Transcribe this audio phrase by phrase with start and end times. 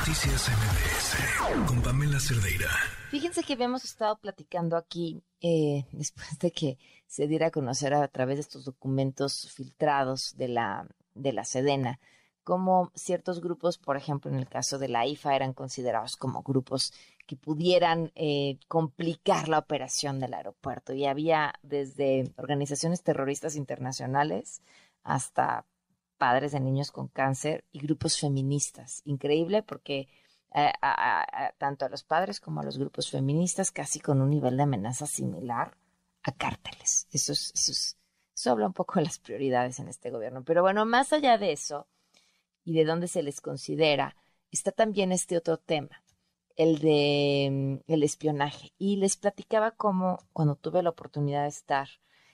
[0.00, 2.70] Noticias MBS con Pamela Cerdeira.
[3.10, 8.08] Fíjense que habíamos estado platicando aquí eh, después de que se diera a conocer a,
[8.08, 12.00] través de estos documentos filtrados de la, de la Sedena,
[12.44, 16.94] como ciertos grupos, por ejemplo, en el caso de la IFA, eran considerados como grupos
[17.26, 20.94] que pudieran eh, complicar la operación del aeropuerto.
[20.94, 24.62] Y había desde organizaciones terroristas internacionales
[25.02, 25.66] hasta
[26.20, 29.00] padres de niños con cáncer y grupos feministas.
[29.06, 30.06] Increíble porque
[30.54, 30.70] eh,
[31.56, 35.06] tanto a los padres como a los grupos feministas casi con un nivel de amenaza
[35.06, 35.78] similar
[36.22, 37.08] a cárteles.
[37.10, 40.44] Eso, eso, habla un poco de las prioridades en este gobierno.
[40.44, 41.88] Pero bueno, más allá de eso
[42.64, 44.14] y de dónde se les considera,
[44.50, 46.04] está también este otro tema,
[46.54, 48.74] el de mm, el espionaje.
[48.76, 51.88] Y les platicaba cómo cuando tuve la oportunidad de estar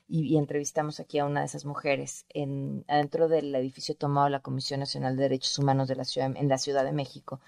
[0.09, 4.81] y, entrevistamos aquí a una de esas mujeres en, adentro del edificio tomado la Comisión
[4.81, 7.41] Nacional de Derechos Humanos de la ciudad, en la Ciudad de México.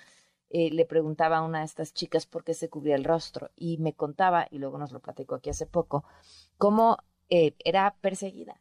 [0.51, 3.79] Eh, le preguntaba a una de estas chicas por qué se cubría el rostro y
[3.79, 6.05] me contaba, y luego nos lo platicó aquí hace poco,
[6.57, 6.99] cómo
[7.29, 8.61] eh, era perseguida.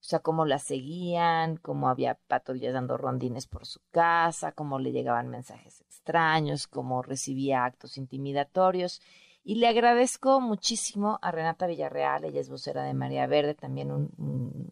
[0.00, 4.92] O sea, cómo la seguían, cómo había patrullas dando rondines por su casa, cómo le
[4.92, 9.00] llegaban mensajes extraños, cómo recibía actos intimidatorios.
[9.48, 14.10] Y le agradezco muchísimo a Renata Villarreal, ella es vocera de María Verde, también un,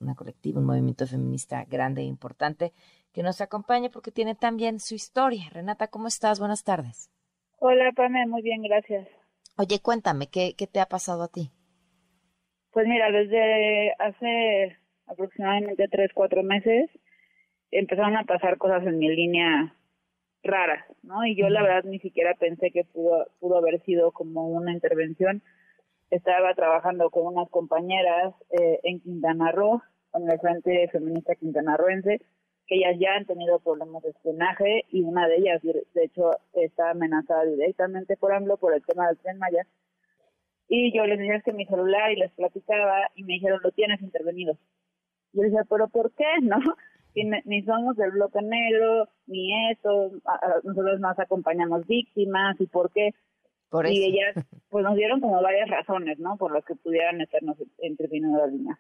[0.03, 2.75] una colectiva, un movimiento feminista grande e importante,
[3.15, 5.45] que nos acompañe porque tiene también su historia.
[5.51, 6.41] Renata, ¿cómo estás?
[6.41, 7.11] Buenas tardes.
[7.59, 9.09] Hola, Pame, muy bien, gracias.
[9.57, 11.51] Oye, cuéntame, ¿qué, qué te ha pasado a ti?
[12.71, 16.91] Pues mira, desde hace aproximadamente tres, cuatro meses
[17.71, 19.75] empezaron a pasar cosas en mi línea
[20.47, 21.25] raras, ¿no?
[21.27, 25.43] Y yo la verdad ni siquiera pensé que pudo, pudo haber sido como una intervención.
[26.11, 32.21] Estaba trabajando con unas compañeras eh, en Quintana Roo, con el Frente Feminista Quintanarroense,
[32.67, 36.91] que ellas ya han tenido problemas de espionaje y una de ellas, de hecho, está
[36.91, 39.67] amenazada directamente por AMLO por el tema del tren Maya.
[40.69, 44.01] Y yo les dije que mi celular y les platicaba y me dijeron, lo tienes
[44.03, 44.59] intervenido.
[45.33, 46.25] Yo decía, pero ¿por qué?
[46.43, 46.59] ¿No?
[47.25, 50.13] Ni somos del bloque negro, ni eso,
[50.65, 53.11] nosotros nos acompañamos víctimas, y por qué.
[53.85, 56.37] Y ellas, pues nos dieron como varias razones, ¿no?
[56.37, 58.79] Por las que pudieran estarnos interviniendo la línea.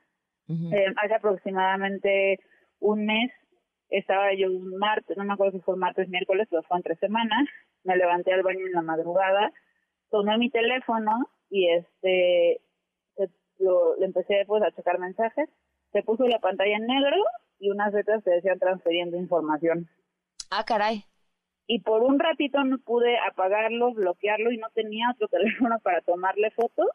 [0.49, 2.39] Eh, hace aproximadamente
[2.79, 3.33] un mes
[3.89, 7.49] estaba yo un martes, no me acuerdo si fue martes, miércoles, pero fue entre semanas,
[7.85, 9.53] me levanté al baño en la madrugada,
[10.11, 12.61] tomé mi teléfono y este
[13.59, 15.49] lo, le empecé pues a checar mensajes,
[15.93, 17.17] se puso la pantalla en negro
[17.59, 19.89] y unas letras que decían transfiriendo información.
[20.51, 21.05] Ah, caray.
[21.67, 25.29] Y por un ratito no pude apagarlo, bloquearlo y no tenía otro
[25.69, 26.89] teléfono para tomarle fotos.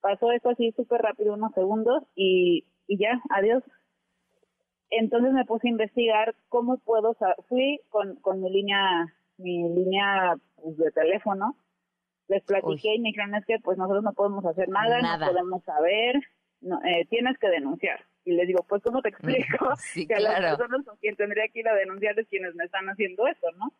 [0.00, 3.62] Pasó eso así súper rápido, unos segundos, y, y ya, adiós.
[4.88, 7.16] Entonces me puse a investigar cómo puedo,
[7.48, 11.54] fui con, con mi línea, mi línea pues, de teléfono,
[12.30, 15.62] les platiqué y me dijeron es que pues nosotros no podemos hacer nada, no podemos
[15.64, 16.20] saber,
[16.60, 18.00] no, eh, tienes que denunciar.
[18.24, 19.70] Y les digo, pues, ¿cómo te explico
[20.08, 22.86] que a las personas con quien tendría que ir a denunciar es quienes me están
[22.86, 23.72] haciendo eso, ¿no?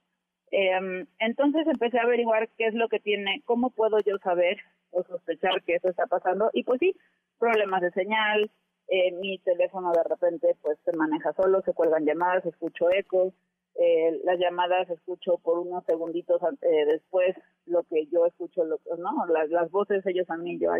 [0.53, 4.59] Eh, entonces empecé a averiguar qué es lo que tiene, cómo puedo yo saber
[4.91, 6.51] o sospechar que eso está pasando.
[6.53, 6.97] Y pues sí,
[7.39, 8.51] problemas de señal,
[8.89, 13.33] eh, mi teléfono de repente pues se maneja solo, se cuelgan llamadas, escucho ecos,
[13.77, 17.37] eh, las llamadas escucho por unos segunditos eh, después
[17.67, 19.27] lo que yo escucho, lo, ¿no?
[19.27, 20.73] Las, las voces ellos a mí, yo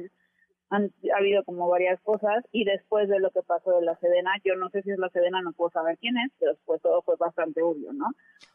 [0.71, 4.33] han ha habido como varias cosas y después de lo que pasó de la Sedena,
[4.45, 7.03] yo no sé si es la Sedena, no puedo saber quién es, pero después todo
[7.03, 8.07] fue bastante obvio, ¿no?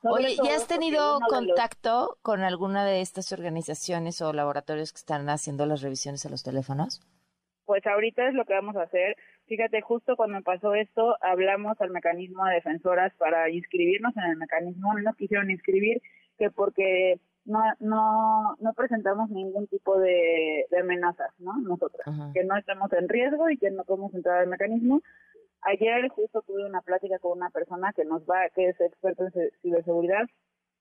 [0.03, 5.65] Oye, ¿ya has tenido contacto con alguna de estas organizaciones o laboratorios que están haciendo
[5.65, 7.01] las revisiones a los teléfonos?
[7.65, 9.17] Pues ahorita es lo que vamos a hacer.
[9.47, 14.93] Fíjate, justo cuando pasó esto, hablamos al mecanismo de defensoras para inscribirnos en el mecanismo,
[14.93, 16.01] no nos quisieron inscribir,
[16.37, 21.57] que porque no, no, no presentamos ningún tipo de, amenazas, ¿no?
[21.59, 25.01] Nosotras, que no estamos en riesgo y que no podemos entrar al mecanismo.
[25.61, 29.51] Ayer justo tuve una plática con una persona que nos va, que es experto en
[29.61, 30.25] ciberseguridad,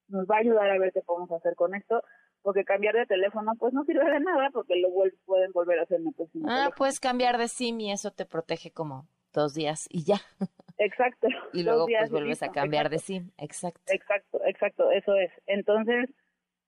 [0.09, 2.03] nos va a ayudar a ver qué podemos hacer con esto,
[2.43, 4.89] porque cambiar de teléfono pues no sirve de nada porque lo
[5.25, 8.27] pueden volver a hacer en el próximo Ah, puedes cambiar de SIM y eso te
[8.27, 10.21] protege como dos días y ya.
[10.79, 11.29] Exacto.
[11.53, 13.81] y luego pues vuelves a cambiar de SIM, exacto.
[13.87, 15.31] Exacto, exacto, eso es.
[15.47, 16.11] Entonces,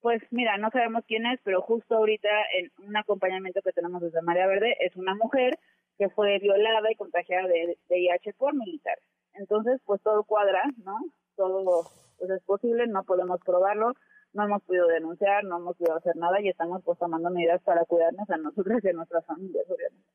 [0.01, 4.23] pues mira, no sabemos quién es, pero justo ahorita en un acompañamiento que tenemos desde
[4.23, 5.59] María Verde es una mujer
[5.99, 9.03] que fue violada y contagiada de, VIH por militares.
[9.35, 10.99] Entonces, pues todo cuadra, ¿no?
[11.37, 13.93] Todo pues es posible, no podemos probarlo,
[14.33, 17.85] no hemos podido denunciar, no hemos podido hacer nada y estamos pues tomando medidas para
[17.85, 20.09] cuidarnos a nosotros y a nuestras familias, obviamente.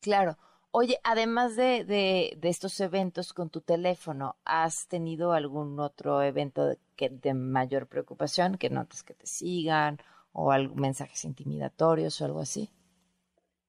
[0.00, 0.36] Claro.
[0.70, 6.76] Oye, además de, de, de, estos eventos con tu teléfono, ¿has tenido algún otro evento
[6.98, 9.98] que de mayor preocupación, que notas que te sigan
[10.32, 12.68] o algún mensajes intimidatorios o algo así.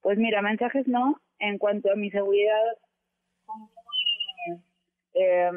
[0.01, 1.21] Pues mira, mensajes no.
[1.37, 2.65] En cuanto a mi seguridad,
[5.13, 5.49] eh,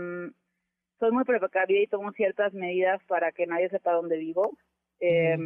[1.00, 4.56] soy muy precavida y tomo ciertas medidas para que nadie sepa dónde vivo,
[5.00, 5.36] eh,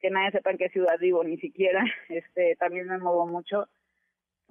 [0.00, 1.84] que nadie sepa en qué ciudad vivo ni siquiera.
[2.08, 3.68] Este, también me muevo mucho.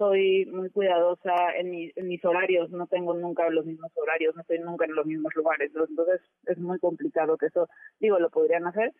[0.00, 4.86] Soy muy cuidadosa en, mis horarios, no tengo nunca los mismos horarios, no estoy nunca
[4.86, 7.68] en los mismos lugares, entonces es muy complicado que eso,
[7.98, 8.94] digo, lo podrían hacer.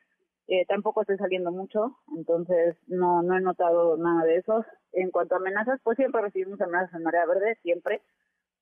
[0.46, 4.62] Eh, tampoco estoy saliendo mucho, entonces no, no he notado nada de eso.
[4.92, 8.02] En cuanto a amenazas, pues siempre recibimos amenazas en Marea Verde, siempre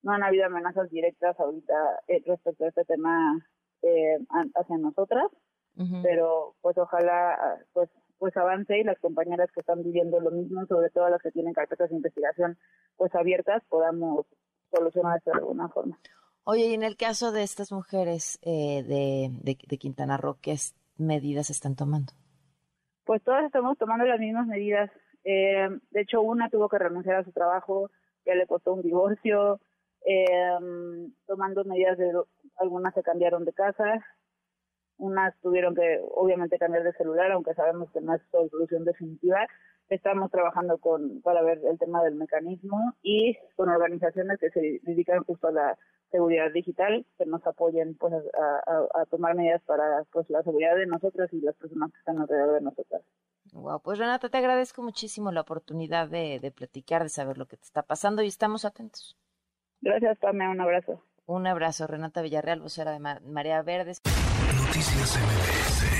[0.04, 1.74] no han habido amenazas directas ahorita
[2.06, 3.44] eh, respecto a este tema
[3.82, 4.16] eh,
[4.54, 5.26] hacia nosotras,
[6.02, 7.88] pero pues ojalá pues
[8.18, 11.54] pues avance y las compañeras que están viviendo lo mismo, sobre todo las que tienen
[11.54, 12.58] carpetas de investigación
[12.96, 14.26] pues abiertas, podamos
[14.72, 15.98] solucionar esto de alguna forma.
[16.44, 20.56] Oye, y en el caso de estas mujeres eh, de, de, Quintana Roo, ¿qué
[20.96, 22.12] medidas están tomando?
[23.04, 24.90] Pues todas estamos tomando las mismas medidas.
[25.24, 27.90] Eh, de hecho, una tuvo que renunciar a su trabajo,
[28.24, 29.60] que le costó un divorcio,
[30.06, 30.56] eh,
[31.26, 32.12] tomando medidas de
[32.56, 34.02] algunas se cambiaron de casa,
[34.98, 39.46] unas tuvieron que obviamente cambiar de celular, aunque sabemos que no es solución definitiva.
[39.88, 45.24] Estamos trabajando con para ver el tema del mecanismo y con organizaciones que se dedican
[45.24, 45.78] justo a la
[46.10, 51.32] seguridad digital, que nos apoyen pues a, tomar medidas para pues la seguridad de nosotros
[51.32, 53.02] y las personas que están alrededor de nosotras.
[53.52, 57.56] Wow, pues Renata, te agradezco muchísimo la oportunidad de, de platicar, de saber lo que
[57.56, 59.16] te está pasando y estamos atentos.
[59.80, 60.48] Gracias, Pame.
[60.48, 61.02] Un abrazo.
[61.26, 64.00] Un abrazo, Renata Villarreal, vocera de Marea Verdes.
[64.68, 65.97] Noticias MBS